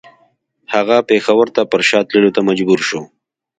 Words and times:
هغه 0.73 0.97
پېښور 1.09 1.47
ته 1.55 1.61
پر 1.71 1.81
شا 1.89 1.99
تللو 2.09 2.29
ته 2.35 2.41
مجبور 2.49 2.79
شو. 2.87 3.01